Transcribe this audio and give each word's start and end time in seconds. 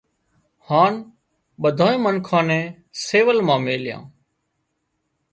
هانَ 0.67 0.93
ٻۮانئين 1.61 1.99
منکان 2.03 2.43
نين 2.49 2.63
سول 3.05 3.37
مان 3.47 3.59
ميليان 3.67 4.03